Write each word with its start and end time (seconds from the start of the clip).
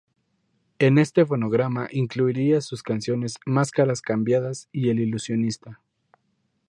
En 0.79 0.97
este 0.97 1.27
fonograma 1.27 1.87
incluiría 1.91 2.59
sus 2.61 2.81
canciones 2.81 3.35
"Máscaras 3.45 4.01
cambiadas" 4.01 4.67
y 4.71 4.89
"El 4.89 4.99
ilusionista". 4.99 5.79